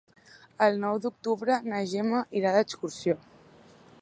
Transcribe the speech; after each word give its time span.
El 0.67 0.79
nou 0.83 0.97
d'octubre 1.03 1.59
na 1.67 1.83
Gemma 1.93 2.25
irà 2.41 2.55
d'excursió. 2.57 3.19